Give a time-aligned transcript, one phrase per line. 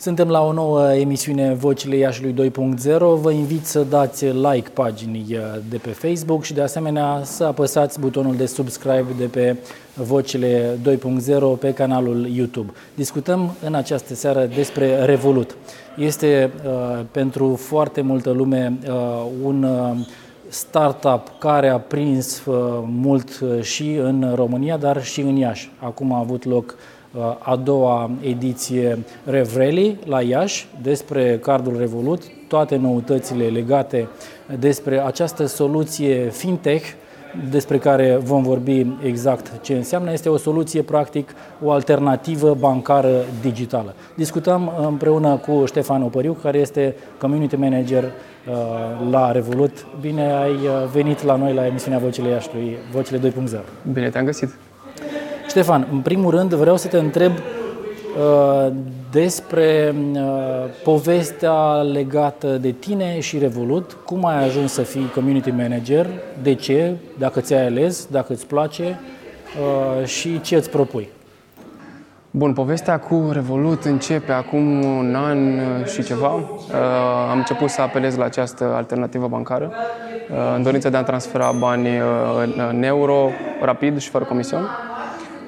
[0.00, 2.98] Suntem la o nouă emisiune Vocile Iașului 2.0.
[2.98, 5.38] Vă invit să dați like paginii uh,
[5.68, 9.56] de pe Facebook și de asemenea să apăsați butonul de subscribe de pe
[9.94, 12.72] Vocile 2.0 pe canalul YouTube.
[12.94, 15.56] Discutăm în această seară despre Revolut.
[15.96, 20.06] Este uh, pentru foarte multă lume uh, un uh,
[20.48, 22.54] startup care a prins uh,
[22.84, 25.70] mult uh, și în România, dar și în Iași.
[25.78, 26.99] Acum a avut loc uh,
[27.38, 34.08] a doua ediție Revreli la Iași despre cardul Revolut, toate noutățile legate
[34.58, 36.84] despre această soluție fintech
[37.50, 40.12] despre care vom vorbi exact ce înseamnă.
[40.12, 43.94] Este o soluție, practic, o alternativă bancară digitală.
[44.14, 48.54] Discutăm împreună cu Ștefan Opăriu, care este community manager uh,
[49.10, 49.86] la Revolut.
[50.00, 53.60] Bine ai uh, venit la noi la emisiunea Vocile Iașului, Vocile 2.0.
[53.92, 54.69] Bine te-am găsit.
[55.50, 58.72] Ștefan, în primul rând vreau să te întreb uh,
[59.10, 60.20] despre uh,
[60.84, 66.06] povestea legată de tine și Revolut, cum ai ajuns să fii community manager,
[66.42, 68.98] de ce, dacă ți-ai ales, dacă îți place
[70.02, 71.08] uh, și ce îți propui.
[72.30, 76.28] Bun, povestea cu Revolut începe acum un an și ceva.
[77.30, 79.72] Am început să apelez la această alternativă bancară
[80.56, 81.88] în dorința de a transfera bani
[82.70, 84.89] în euro rapid și fără comision.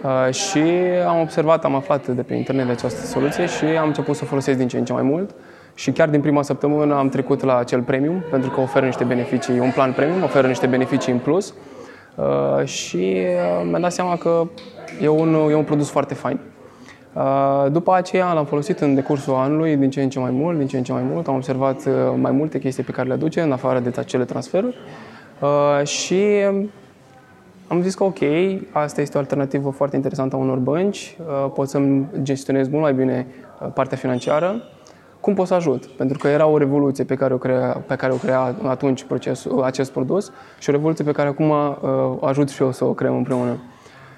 [0.03, 0.63] Uh, și
[1.09, 4.27] am observat, am aflat de pe internet de această soluție și am început să o
[4.27, 5.35] folosesc din ce în ce mai mult.
[5.75, 9.59] Și chiar din prima săptămână am trecut la acel premium, pentru că oferă niște beneficii,
[9.59, 11.55] un plan premium, oferă niște beneficii în plus.
[12.15, 14.47] Uh, și uh, mi-am dat seama că
[15.03, 16.41] e un, e un produs foarte fain.
[17.71, 20.77] După aceea l-am folosit în decursul anului din ce în ce mai mult, din ce
[20.77, 21.29] în ce mai mult.
[21.29, 24.77] Am observat mai multe chestii pe care le aduce, în afară de acele transferuri.
[25.85, 26.25] Și
[27.73, 28.19] am zis că ok,
[28.73, 32.95] asta este o alternativă foarte interesantă a unor bănci, uh, pot să-mi gestionez mult mai
[32.95, 33.27] bine
[33.61, 34.63] uh, partea financiară.
[35.21, 35.87] Cum pot să ajut?
[35.87, 39.63] Pentru că era o revoluție pe care o crea, pe care o crea atunci procesul,
[39.63, 41.77] acest produs și o revoluție pe care acum uh,
[42.21, 43.57] ajut și eu să o creăm împreună.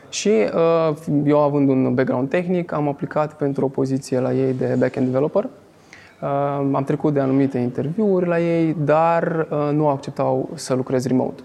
[0.08, 4.76] Și uh, eu având un background tehnic, am aplicat pentru o poziție la ei de
[4.78, 5.44] backend developer.
[5.44, 6.28] Uh,
[6.72, 11.42] am trecut de anumite interviuri la ei, dar uh, nu acceptau să lucrez remote.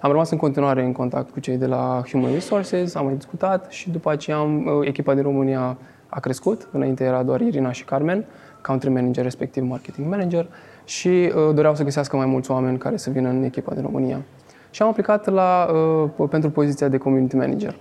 [0.00, 3.70] Am rămas în continuare în contact cu cei de la Human Resources, am mai discutat
[3.70, 5.76] și după aceea am, uh, echipa din România
[6.08, 6.68] a crescut.
[6.72, 8.24] Înainte era doar Irina și Carmen,
[8.62, 10.46] country manager, respectiv marketing manager
[10.84, 14.20] și uh, doreau să găsească mai mulți oameni care să vină în echipa din România.
[14.70, 15.68] Și am aplicat la,
[16.16, 17.76] uh, pentru poziția de community manager.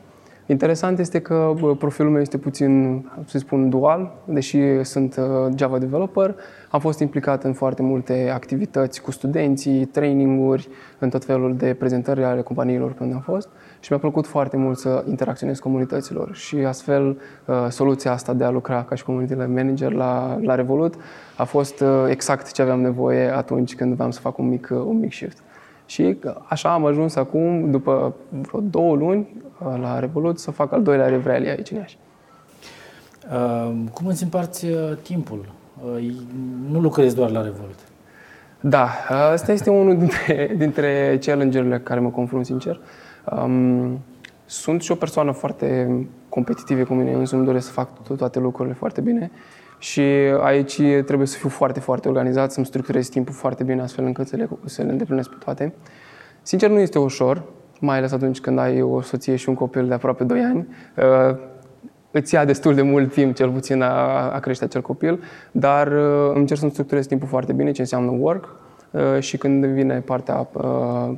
[0.48, 6.36] Interesant este că profilul meu este puțin, să spun, dual, deși sunt uh, Java developer.
[6.70, 10.68] Am fost implicat în foarte multe activități cu studenții, traininguri,
[11.00, 13.50] în tot felul de prezentări ale companiilor când am fost
[13.80, 18.44] și mi-a plăcut foarte mult să interacționez cu comunităților și astfel uh, soluția asta de
[18.44, 20.94] a lucra ca și community manager la, la Revolut
[21.38, 25.00] a fost uh, exact ce aveam nevoie atunci când vreau să fac un mic, un
[25.00, 25.42] mic shift.
[25.88, 26.18] Și
[26.48, 29.28] așa am ajuns acum, după vreo două luni,
[29.82, 31.98] la Revolut, să fac al doilea Revreli aici în Iași.
[33.32, 35.46] Uh, cum îți împarți uh, timpul?
[35.96, 36.14] Uh,
[36.72, 37.80] nu lucrezi doar la Revolut.
[38.60, 38.90] Da,
[39.32, 42.80] asta este unul dintre, dintre challenge-urile care mă confrunt, sincer.
[43.32, 44.00] Um,
[44.46, 46.00] sunt și o persoană foarte
[46.30, 49.32] competitivă cu mine, însumi doresc să fac toate lucrurile foarte bine
[49.78, 50.02] și
[50.42, 54.36] aici trebuie să fiu foarte, foarte organizat, să-mi structurez timpul foarte bine astfel încât să
[54.36, 55.74] le, să le îndeplinesc pe toate.
[56.42, 57.44] Sincer, nu este ușor,
[57.80, 60.68] mai ales atunci când ai o soție și un copil de aproape 2 ani.
[60.98, 61.38] Uh,
[62.12, 66.32] îți ia destul de mult timp, cel puțin, a, a crește acel copil, dar uh,
[66.34, 68.56] încerc să-mi structurez timpul foarte bine, ce înseamnă work,
[68.92, 70.48] uh, și când vine partea,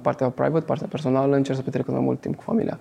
[0.02, 2.80] partea private, partea personală, încerc să petrec mai mult timp cu familia.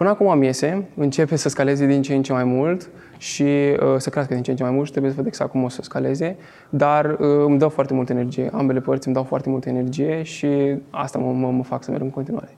[0.00, 3.96] Până acum am iese, începe să scaleze din ce în ce mai mult și uh,
[3.96, 5.68] să crească din ce în ce mai mult și trebuie să văd exact cum o
[5.68, 6.36] să scaleze,
[6.70, 8.50] dar uh, îmi dă foarte multă energie.
[8.52, 10.48] Ambele părți îmi dau foarte multă energie și
[10.90, 12.56] asta mă, mă, mă fac să merg în continuare.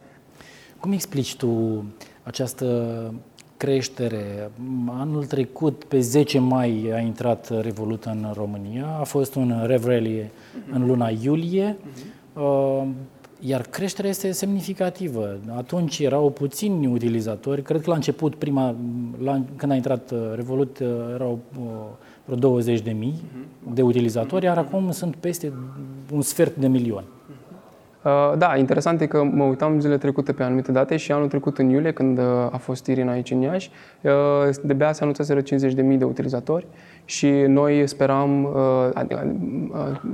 [0.81, 1.85] Cum explici tu
[2.23, 2.87] această
[3.57, 4.51] creștere?
[4.99, 8.87] Anul trecut, pe 10 mai, a intrat Revolut în România.
[9.01, 10.31] A fost un rev rally
[10.73, 11.77] în luna iulie.
[12.33, 12.83] Uh,
[13.45, 15.39] iar creșterea este semnificativă.
[15.57, 17.63] Atunci erau puțini utilizatori.
[17.63, 18.75] Cred că la început, prima,
[19.23, 21.39] la, când a intrat uh, Revolut, uh, erau
[22.25, 23.23] vreo 20 de mii
[23.75, 25.53] de utilizatori, iar acum sunt peste
[26.13, 27.05] un sfert de milion.
[28.05, 31.59] Uh, da, interesant e că mă uitam zilele trecute pe anumite date și anul trecut
[31.59, 33.71] în iulie, când uh, a fost Irina aici în Iași,
[34.03, 34.11] uh,
[34.63, 36.67] de bea se anunțaseră 50.000 de utilizatori
[37.05, 38.49] și noi speram,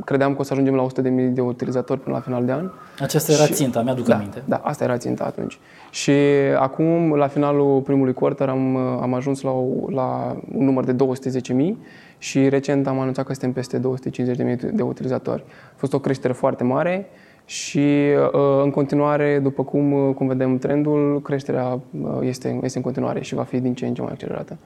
[0.04, 2.70] credeam că o să ajungem la 100.000 de utilizatori până la final de an.
[2.98, 4.42] Aceasta era ținta, mi-aduc da, aminte.
[4.44, 5.58] Da, asta era ținta atunci.
[5.90, 6.12] Și
[6.58, 9.52] acum, la finalul primului quarter, am, am ajuns la,
[9.88, 11.74] la un număr de 210.000
[12.18, 15.44] și recent am anunțat că suntem peste 250.000 de utilizatori.
[15.48, 17.08] A fost o creștere foarte mare
[17.44, 17.88] și
[18.32, 23.22] uh, în continuare, după cum, uh, cum vedem trendul, creșterea uh, este, este în continuare
[23.22, 24.58] și va fi din ce în ce mai accelerată.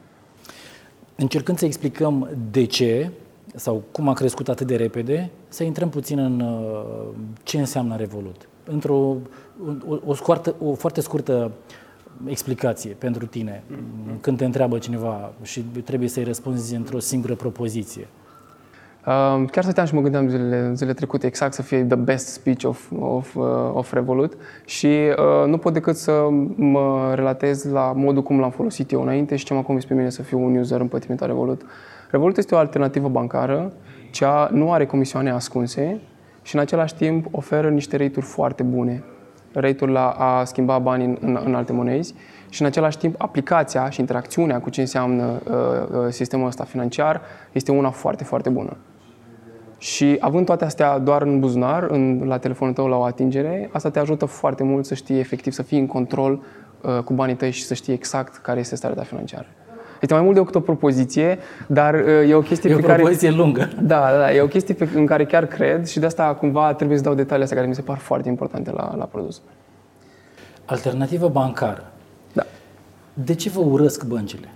[1.23, 3.11] Încercând să explicăm de ce
[3.55, 6.45] sau cum a crescut atât de repede, să intrăm puțin în
[7.43, 8.49] ce înseamnă Revolut.
[8.65, 9.17] Într-o
[9.89, 11.53] o, o, scoartă, o foarte scurtă
[12.27, 14.21] explicație pentru tine, mm-hmm.
[14.21, 18.09] când te întreabă cineva și trebuie să-i răspunzi într-o singură propoziție.
[19.51, 22.91] Chiar stăteam și mă gândeam zilele, zilele trecute exact să fie the best speech of,
[22.99, 24.33] of, uh, of Revolut
[24.65, 29.37] și uh, nu pot decât să mă relatez la modul cum l-am folosit eu înainte
[29.37, 31.63] și ce m-a convins pe mine să fiu un user împătimit al Revolut.
[32.11, 33.73] Revolut este o alternativă bancară,
[34.11, 36.01] cea nu are comisioane ascunse
[36.43, 39.05] și în același timp oferă niște rate-uri foarte bune.
[39.53, 42.15] Rate-uri la a schimba bani în, în, în alte monezi
[42.49, 47.21] și în același timp aplicația și interacțiunea cu ce înseamnă uh, uh sistemul ăsta financiar
[47.53, 48.77] este una foarte, foarte bună.
[49.83, 53.91] Și având toate astea doar în buzunar, în, la telefonul tău la o atingere, asta
[53.91, 56.43] te ajută foarte mult să știi efectiv, să fii în control
[56.81, 59.47] uh, cu banii tăi și să știi exact care este starea ta financiară.
[60.01, 62.95] Este mai mult decât o propoziție, dar uh, e o chestie e pe o care...
[62.95, 63.69] propoziție lungă.
[63.81, 66.75] Da, da, da, e o chestie pe, în care chiar cred și de asta cumva
[66.75, 69.41] trebuie să dau detaliile astea care mi se par foarte importante la, la produs.
[70.65, 71.93] Alternativă bancară.
[72.33, 72.47] Da.
[73.15, 74.49] De ce vă urăsc băncile?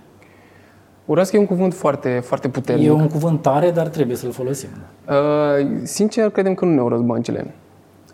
[1.07, 2.87] Urăsc e un cuvânt foarte, foarte puternic.
[2.87, 4.69] E un cuvânt tare, dar trebuie să-l folosim.
[5.09, 7.53] Uh, sincer, credem că nu ne urăsc băncile.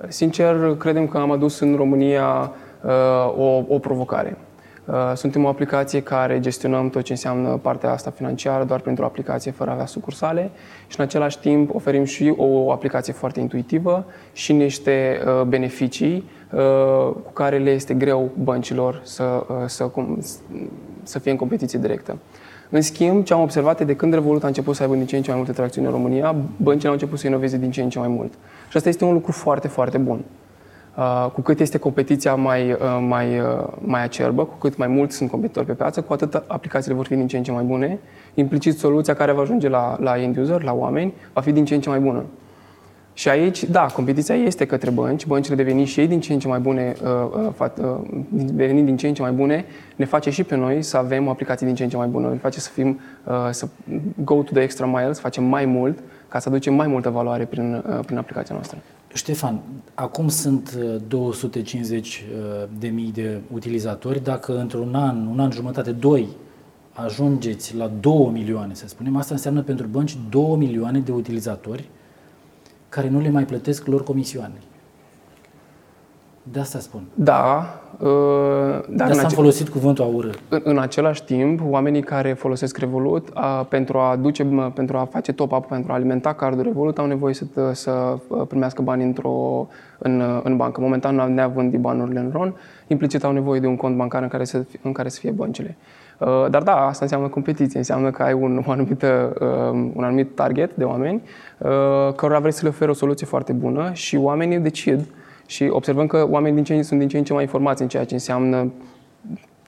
[0.07, 2.51] Sincer, credem că am adus în România
[2.81, 2.91] uh,
[3.37, 4.37] o, o provocare.
[4.85, 9.51] Uh, suntem o aplicație care gestionăm tot ce înseamnă partea asta financiară doar printr-o aplicație
[9.51, 10.51] fără a avea sucursale
[10.87, 16.59] și în același timp oferim și o aplicație foarte intuitivă și niște uh, beneficii uh,
[17.23, 19.89] cu care le este greu băncilor să, uh, să,
[21.03, 22.17] să fie în competiție directă.
[22.75, 25.15] În schimb, ce am observat e de când Revolut a început să aibă din ce
[25.15, 27.89] în ce mai multe tracțiuni în România, băncile au început să inoveze din ce în
[27.89, 28.33] ce mai mult.
[28.69, 30.23] Și asta este un lucru foarte, foarte bun.
[30.97, 32.77] Uh, cu cât este competiția mai, uh,
[33.07, 36.95] mai, uh, mai acerbă, cu cât mai mulți sunt competitori pe piață, cu atât aplicațiile
[36.95, 37.99] vor fi din ce în ce mai bune.
[38.33, 41.75] Implicit, soluția care va ajunge la, la end user, la oameni, va fi din ce
[41.75, 42.23] în ce mai bună.
[43.13, 46.47] Și aici, da, competiția este către bănci, băncile devenind și ei din ce în ce
[46.47, 47.95] mai bune, uh, uh, uh,
[48.29, 49.65] devenind din ce în ce mai bune,
[49.95, 52.29] ne face și pe noi să avem o aplicație din ce în ce mai bună,
[52.29, 52.99] ne face să fim,
[53.51, 53.67] să
[54.23, 57.45] go to the extra mile, să facem mai mult, ca să aducem mai multă valoare
[57.45, 58.77] prin, prin aplicația noastră.
[59.13, 59.59] Ștefan,
[59.93, 60.77] acum sunt
[61.07, 62.25] 250
[62.79, 64.23] de mii de utilizatori.
[64.23, 66.27] Dacă într-un an, un an jumătate, doi,
[66.93, 71.89] ajungeți la 2 milioane, să spunem, asta înseamnă pentru bănci 2 milioane de utilizatori
[72.93, 74.61] care nu le mai plătesc lor comisioane.
[76.43, 77.01] De asta spun.
[77.13, 77.65] Da.
[77.99, 80.29] Uh, dar de asta am ace- folosit cuvântul aură.
[80.49, 84.43] În, în același timp, oamenii care folosesc Revolut, a, pentru, a duce,
[84.73, 88.81] pentru a face top-up, pentru a alimenta cardul Revolut, au nevoie să, să uh, primească
[88.81, 89.67] bani într-o,
[89.97, 90.81] în, în bancă.
[90.81, 92.55] Momentan, neavând banurile în RON,
[92.87, 95.77] implicit au nevoie de un cont bancar în care să, în care să fie băncile.
[95.79, 96.02] Uh,
[96.49, 100.75] dar da, asta înseamnă competiție, înseamnă că ai un, o anumită, uh, un anumit target
[100.75, 101.21] de oameni
[101.57, 101.69] uh,
[102.15, 105.05] cărora vrei să le oferi o soluție foarte bună și oamenii decid.
[105.45, 108.05] Și observăm că oamenii din ce, sunt din ce în ce mai informați în ceea
[108.05, 108.71] ce înseamnă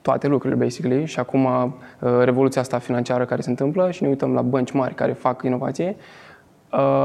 [0.02, 1.74] toate lucrurile, basically, și acum
[2.22, 5.96] revoluția asta financiară care se întâmplă și ne uităm la bănci mari care fac inovație,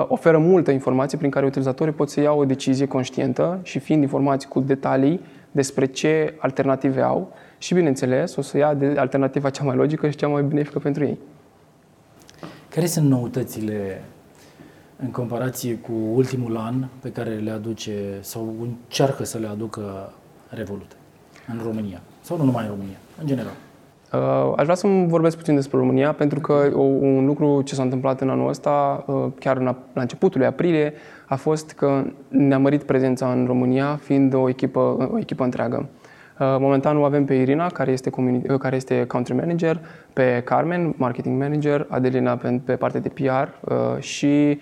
[0.08, 4.48] oferă multă informație prin care utilizatorii pot să iau o decizie conștientă și fiind informați
[4.48, 9.76] cu detalii despre ce alternative au și, bineînțeles, o să ia de alternativa cea mai
[9.76, 11.20] logică și cea mai benefică pentru ei.
[12.70, 14.04] Care sunt noutățile
[14.96, 20.14] în comparație cu ultimul an pe care le aduce sau încearcă să le aducă
[20.50, 20.96] Revolut
[21.48, 22.02] în România?
[22.22, 23.54] Sau nu numai în România, în general?
[24.14, 26.54] Uh, aș vrea să vorbesc puțin despre România, pentru că
[27.00, 30.94] un lucru ce s-a întâmplat în anul ăsta, uh, chiar la începutul lui aprilie,
[31.28, 35.90] a fost că ne-a mărit prezența în România, fiind o echipă, o echipă întreagă.
[36.42, 39.80] Uh, momentan o avem pe Irina, care este, uh, care este country manager,
[40.14, 44.60] pe Carmen, marketing manager, Adelina pe, pe partea de PR uh, și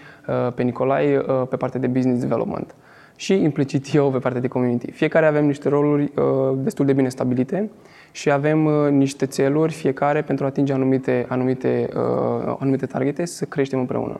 [0.55, 1.05] pe Nicolai
[1.49, 2.75] pe partea de business development
[3.15, 4.91] și implicit eu pe partea de community.
[4.91, 6.11] Fiecare avem niște roluri
[6.55, 7.69] destul de bine stabilite
[8.11, 8.59] și avem
[8.91, 11.89] niște țeluri fiecare pentru a atinge anumite, anumite,
[12.59, 14.19] anumite targete să creștem împreună.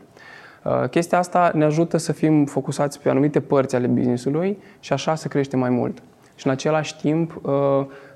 [0.64, 5.16] Uh, chestia asta ne ajută să fim focusați pe anumite părți ale businessului și așa
[5.16, 6.02] să creștem mai mult.
[6.36, 7.52] Și în același timp uh,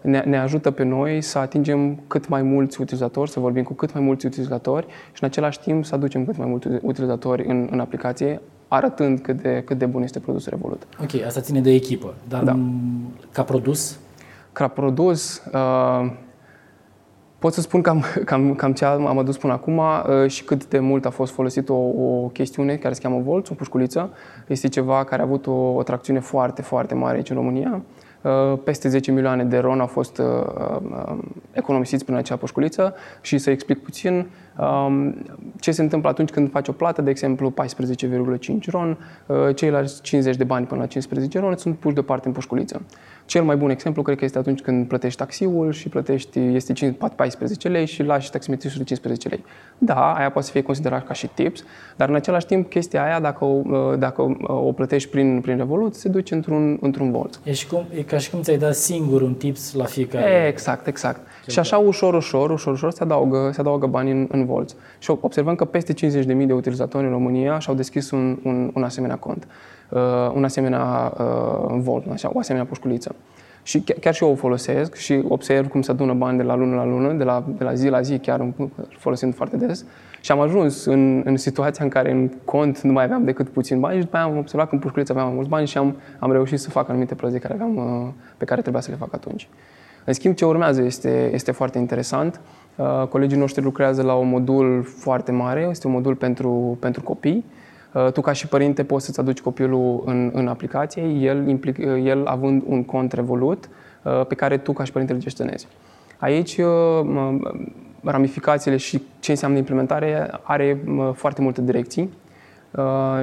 [0.01, 3.93] ne, ne ajută pe noi să atingem cât mai mulți utilizatori, să vorbim cu cât
[3.93, 7.79] mai mulți utilizatori și în același timp să aducem cât mai mulți utilizatori în, în
[7.79, 10.87] aplicație, arătând cât de, cât de bun este produsul Revolut.
[11.01, 12.59] Ok, asta ține de echipă, dar da.
[13.31, 13.99] ca produs?
[14.53, 16.11] Ca produs, uh,
[17.39, 20.79] pot să spun cam, cam, cam ce am adus până acum uh, și cât de
[20.79, 24.13] mult a fost folosit o, o chestiune care se cheamă Volt, o pușculiță.
[24.47, 27.81] Este ceva care a avut o, o tracțiune foarte, foarte mare aici în România.
[28.23, 30.25] Uh, peste 10 milioane de ron au fost uh,
[30.89, 31.17] uh,
[31.51, 35.15] economisiți prin acea pușculiță și să explic puțin um,
[35.59, 37.53] ce se întâmplă atunci când faci o plată, de exemplu
[38.41, 38.97] 14,5 ron,
[39.55, 42.81] ceilalți 50 de bani până la 15 ron sunt puși deoparte în pușculiță.
[43.25, 47.67] Cel mai bun exemplu cred că este atunci când plătești taxiul și plătești, este 14
[47.67, 49.43] lei și lași taximetrișul 15 lei.
[49.77, 51.63] Da, aia poate să fie considerat ca și tips,
[51.95, 53.61] dar în același timp chestia aia, dacă o,
[53.95, 57.39] dacă o plătești prin, prin Revolut, se duce într-un, într-un volt.
[57.43, 60.47] E, și cum, e ca și cum ți-ai dat singur un tips la fiecare.
[60.47, 61.19] Exact, exact.
[61.47, 64.75] Și așa ușor, ușor, ușor, ușor se adaugă, se adaugă bani în, în volți.
[64.99, 69.15] Și observăm că peste 50.000 de utilizatori în România și-au deschis un, un, un asemenea
[69.15, 69.51] cont uh,
[70.33, 73.15] un asemenea uh, volt, așa, o asemenea pușculiță.
[73.63, 76.55] Și chiar, chiar și eu o folosesc și observ cum se adună bani de la
[76.55, 78.53] lună la lună, de la, de la zi la zi, chiar
[78.97, 79.85] folosind foarte des.
[80.21, 83.79] Și am ajuns în, în situația în care în cont nu mai aveam decât puțin
[83.79, 85.95] bani și după aia am observat că în pușculiță aveam mai mulți bani și am,
[86.19, 89.13] am reușit să fac anumite plăți care aveam, uh, pe care trebuia să le fac
[89.13, 89.47] atunci.
[90.05, 92.41] În schimb, ce urmează este, este foarte interesant.
[92.75, 97.45] Uh, colegii noștri lucrează la un modul foarte mare, este un modul pentru, pentru copii,
[97.45, 97.62] Uh,
[98.13, 102.25] tu ca și părinte poți să-ți aduci copilul în, în aplicație, el, implic, uh, el
[102.25, 103.69] având un cont Revolut
[104.03, 105.67] uh, pe care tu ca și părinte îl gestionezi.
[106.17, 106.59] Aici
[108.03, 110.83] ramificațiile și ce înseamnă implementare are
[111.13, 112.09] foarte multe direcții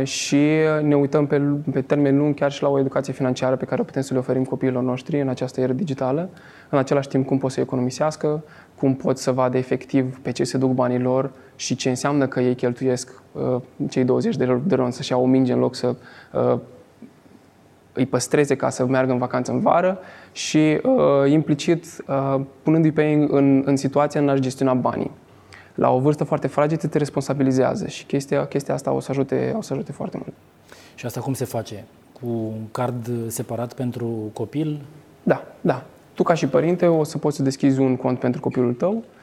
[0.03, 0.47] și
[0.83, 3.85] ne uităm pe, pe termen lung chiar și la o educație financiară pe care o
[3.85, 6.29] putem să le oferim copiilor noștri în această eră digitală,
[6.69, 8.45] în același timp cum pot să economisească,
[8.77, 12.41] cum pot să vadă efectiv pe ce se duc banii lor și ce înseamnă că
[12.41, 15.97] ei cheltuiesc uh, cei 20 de, de ron să-și iau o minge în loc să
[16.33, 16.59] uh,
[17.93, 19.99] îi păstreze ca să meargă în vacanță în vară
[20.33, 25.11] și uh, implicit uh, punându-i pe ei în, în situația în a gestiona banii.
[25.75, 29.63] La o vârstă foarte fragedă te responsabilizează și chestia, chestia asta o să, ajute, o
[29.63, 30.33] să ajute foarte mult.
[30.95, 31.85] Și asta cum se face?
[32.21, 34.81] Cu un card separat pentru copil?
[35.23, 35.85] Da, da.
[36.15, 39.19] Tu ca și părinte o să poți să deschizi un cont pentru copilul tău, Uh,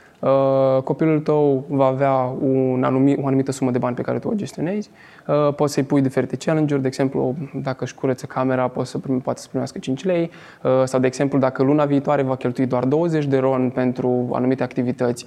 [0.83, 4.33] copilul tău va avea un anumit, o anumită sumă de bani pe care tu o
[4.33, 4.89] gestionezi.
[5.27, 9.19] Uh, poți să-i pui diferite challenge-uri, de exemplu, dacă își curăță camera, poți să primi,
[9.19, 10.31] poate să primească 5 lei,
[10.63, 14.63] uh, sau, de exemplu, dacă luna viitoare va cheltui doar 20 de ron pentru anumite
[14.63, 15.25] activități,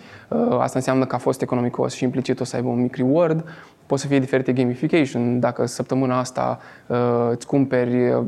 [0.58, 3.44] asta înseamnă că a fost economicos și implicit o să aibă un mic reward.
[3.86, 5.40] Pot să fie diferite gamification.
[5.40, 6.58] Dacă săptămâna asta
[7.30, 8.24] îți cumperi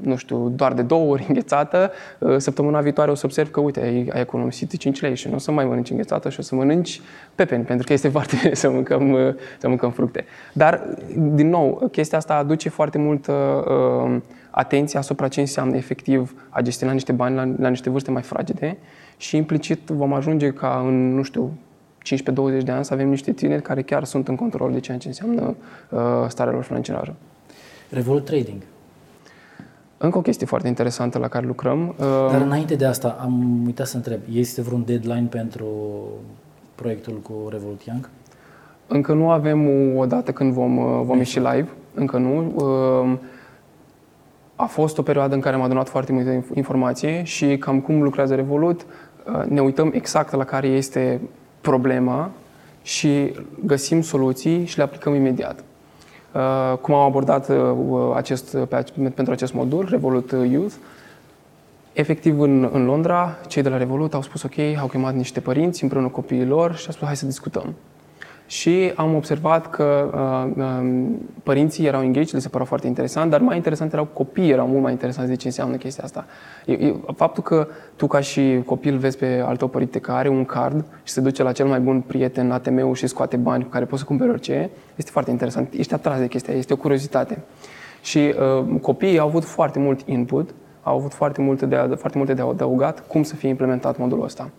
[0.00, 3.80] nu știu, doar de două ori înghețată, uh, săptămâna viitoare o să observ că, uite,
[3.80, 6.54] ai, ai economisit 5 lei și nu o să mai mănânci înghețată și o să
[6.54, 7.00] mănânci
[7.34, 10.24] pepeni, pentru că este foarte bine să mâncăm, uh, să mâncăm fructe.
[10.52, 16.60] Dar, din nou, chestia asta aduce foarte multă uh, atenție asupra ce înseamnă efectiv a
[16.60, 18.76] gestiona niște bani la, la niște vârste mai fragede
[19.16, 21.52] și implicit vom ajunge ca în, nu știu,
[22.60, 25.08] 15-20 de ani să avem niște tineri care chiar sunt în control de ceea ce
[25.08, 25.56] înseamnă
[25.88, 27.16] uh, starea lor financiară.
[27.90, 28.62] Revolut Trading.
[30.04, 31.94] Încă o chestie foarte interesantă la care lucrăm.
[31.98, 35.66] Dar uh, înainte de asta, am uitat să întreb, este vreun deadline pentru
[36.74, 38.08] proiectul cu Revolut Young?
[38.86, 42.52] Încă nu avem o dată când vom, uh, vom ieși live, încă nu.
[42.54, 43.18] Uh,
[44.56, 48.34] a fost o perioadă în care am adunat foarte multe informație și cam cum lucrează
[48.34, 48.86] Revolut,
[49.48, 51.20] ne uităm exact la care este
[51.60, 52.30] problema
[52.82, 53.34] și
[53.64, 55.64] găsim soluții și le aplicăm imediat.
[56.34, 58.56] Uh, cum am abordat uh, acest,
[59.14, 60.74] pentru acest modul, Revolut Youth.
[61.92, 65.82] Efectiv, în, în Londra, cei de la Revolut au spus ok, au chemat niște părinți
[65.82, 67.74] împreună cu copiii lor și au spus hai să discutăm
[68.46, 70.10] și am observat că
[70.56, 71.06] uh, uh,
[71.42, 74.82] părinții erau engaged, le se părea foarte interesant, dar mai interesant erau copiii, erau mult
[74.82, 76.24] mai interesanți de ce înseamnă chestia asta.
[76.66, 80.28] E, e, faptul că tu ca și copil vezi pe al tău părinte că are
[80.28, 83.68] un card și se duce la cel mai bun prieten ATM-ul și scoate bani cu
[83.68, 85.72] care poți să cumperi orice, este foarte interesant.
[85.72, 87.42] Ești atras de chestia, este o curiozitate.
[88.02, 92.34] Și uh, copiii au avut foarte mult input, au avut foarte multe de, foarte multe
[92.34, 94.50] de adăugat cum să fie implementat modulul ăsta.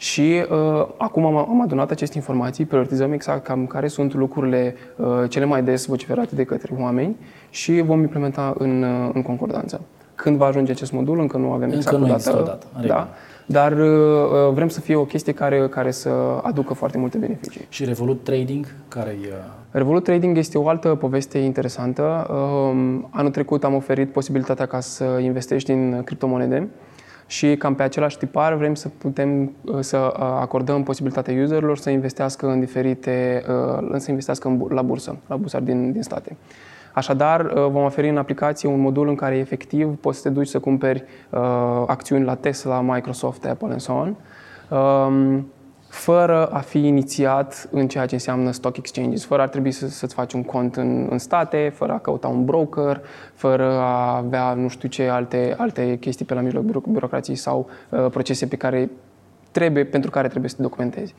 [0.00, 5.06] Și uh, acum am, am adunat aceste informații, prioritizăm exact cam care sunt lucrurile uh,
[5.28, 7.16] cele mai des vociferate de către oameni
[7.50, 9.80] și vom implementa în, uh, în concordanță.
[10.14, 12.38] Când va ajunge acest modul, încă nu avem încă exact nu o dată.
[12.38, 13.08] O dată da.
[13.46, 16.08] dar uh, vrem să fie o chestie care, care să
[16.42, 17.66] aducă foarte multe beneficii.
[17.68, 19.32] Și Revolut Trading, care e...
[19.70, 22.26] Revolut Trading este o altă poveste interesantă.
[22.30, 26.68] Um, anul trecut am oferit posibilitatea ca să investești în criptomonede
[27.28, 32.60] și cam pe același tipar vrem să putem să acordăm posibilitatea userilor să investească în
[32.60, 33.44] diferite,
[33.96, 36.36] să investească la bursă, la bursa din, din state.
[36.98, 40.46] Așadar, uh, vom oferi în aplicație un modul în care efectiv poți să te duci
[40.46, 41.40] să cumperi uh,
[41.86, 44.16] acțiuni la Tesla, Microsoft, Apple and so on,
[44.78, 45.46] um,
[45.88, 50.14] fără a fi inițiat în ceea ce înseamnă stock exchanges, fără ar trebui să, să-ți
[50.14, 53.00] faci un cont în, în state, fără a căuta un broker,
[53.34, 58.06] fără a avea nu știu ce alte, alte chestii pe la mijloc birocrației sau uh,
[58.10, 58.90] procese pe care
[59.50, 61.14] trebuie, pentru care trebuie să te documentezi.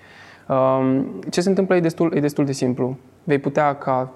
[0.48, 2.98] Um, ce se întâmplă e destul, e destul de simplu.
[3.24, 4.12] Vei putea ca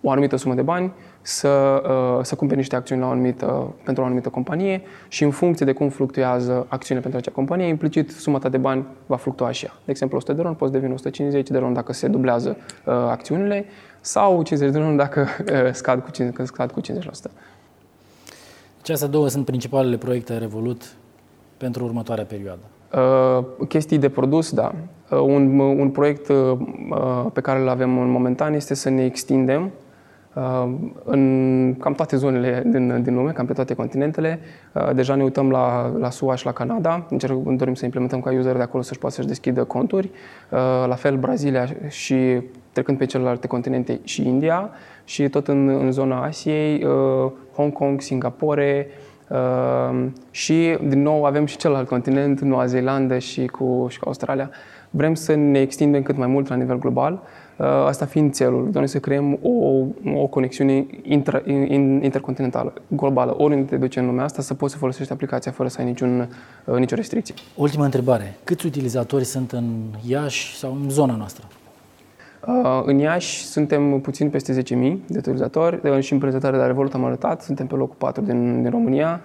[0.00, 1.82] o anumită sumă de bani, să,
[2.18, 5.66] uh, să cumperi niște acțiuni la o anumită, pentru o anumită companie și în funcție
[5.66, 9.64] de cum fluctuează acțiunile pentru acea companie, implicit suma ta de bani va fluctua și
[9.64, 9.72] ea.
[9.84, 13.64] De exemplu, 100 de ron poți deveni 150 de ron dacă se dublează uh, acțiunile
[14.00, 15.20] sau 50 de ron dacă
[15.52, 16.84] uh, scad cu, 50, scad cu 50%.
[18.82, 20.82] Ce astea două sunt principalele proiecte Revolut
[21.56, 22.60] pentru următoarea perioadă?
[22.94, 24.74] Uh, chestii de produs, da.
[25.10, 26.56] Uh, un, un proiect uh,
[27.32, 29.87] pe care îl avem în momentan este să ne extindem Uh,
[31.04, 34.38] în cam toate zonele din, din lume, cam pe toate continentele.
[34.72, 37.06] Uh, deja ne uităm la, la SUA și la Canada.
[37.10, 40.10] Încercăm, dorim să implementăm ca user de acolo să-și poată să-și deschidă conturi.
[40.50, 42.42] Uh, la fel Brazilia și
[42.72, 44.70] trecând pe celelalte continente și India
[45.04, 46.86] și tot în, în zona Asiei,
[47.54, 48.86] Hong Kong, Singapore,
[50.30, 54.50] și din nou avem și celălalt continent, Noua Zeelandă și cu, și cu Australia.
[54.90, 57.22] Vrem să ne extindem cât mai mult la nivel global
[57.58, 59.48] Uh, asta fiind țelul, doar să creăm o,
[60.14, 65.12] o conexiune intra, intercontinentală, globală, oriunde te duci în lumea asta, să poți să folosești
[65.12, 66.28] aplicația fără să ai niciun,
[66.64, 67.34] uh, nicio restricție.
[67.54, 68.36] Ultima întrebare.
[68.44, 69.64] Câți utilizatori sunt în
[70.06, 71.44] Iași sau în zona noastră?
[72.46, 76.94] Uh, în Iași suntem puțin peste 10.000 de utilizatori și în prezentarea de la Revolut
[76.94, 79.20] am arătat, suntem pe locul 4 din, din România,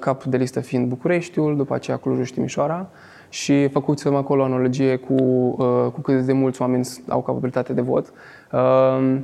[0.00, 2.88] cap de listă fiind Bucureștiul, după aceea Clujul și Timișoara
[3.34, 7.80] și făcuți-vă acolo o analogie cu, uh, cu cât de mulți oameni au capabilitate de
[7.80, 8.12] vot.
[8.52, 9.16] Uh,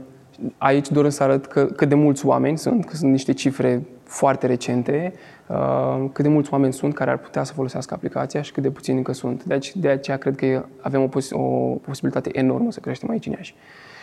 [0.58, 4.46] aici doresc să arăt că, cât de mulți oameni sunt, că sunt niște cifre foarte
[4.46, 5.12] recente,
[5.46, 8.70] uh, cât de mulți oameni sunt care ar putea să folosească aplicația și cât de
[8.70, 9.44] puțini încă sunt.
[9.44, 11.40] Deci, de aceea cred că avem o, pos- o
[11.82, 13.54] posibilitate enormă să creștem aici în Iași.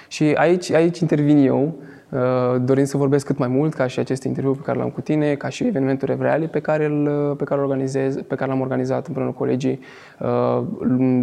[0.08, 1.74] Și aici, aici intervin eu,
[2.10, 5.02] uh, dorind să vorbesc cât mai mult, ca și acest interviu pe care l-am cu
[5.02, 9.08] tine, ca și evenimentul reale pe care, îl, pe care, organizez, pe care l-am organizat
[9.08, 9.80] împreună cu colegii.
[10.20, 10.64] Uh,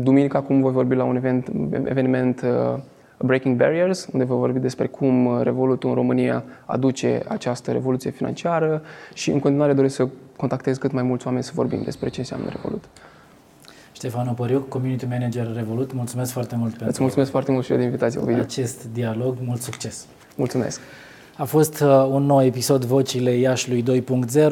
[0.02, 1.50] duminica acum voi vorbi la un event,
[1.84, 2.78] eveniment uh,
[3.18, 8.82] Breaking Barriers, unde voi vorbi despre cum Revolutul în România aduce această revoluție financiară
[9.14, 12.48] și în continuare doresc să contactez cât mai mulți oameni să vorbim despre ce înseamnă
[12.48, 12.84] Revolut.
[14.04, 17.78] Ștefan Opăriuc, Community Manager Revolut, mulțumesc foarte mult pentru Îți mulțumesc foarte mult și eu
[17.78, 18.42] de invitație, Ovidiu.
[18.42, 19.36] acest dialog.
[19.44, 20.06] Mult succes!
[20.36, 20.80] Mulțumesc!
[21.36, 24.48] A fost uh, un nou episod Vocile Iașului 2.0.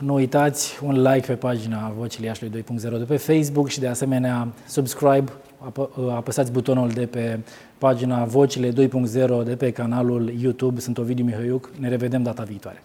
[0.00, 4.48] Nu uitați un like pe pagina Vocile Iașului 2.0 de pe Facebook și de asemenea
[4.66, 5.32] subscribe,
[5.74, 7.38] uh, apăsați butonul de pe
[7.78, 10.80] pagina Vocile 2.0 de pe canalul YouTube.
[10.80, 11.70] Sunt Ovidiu Mihăiuc.
[11.78, 12.82] Ne revedem data viitoare.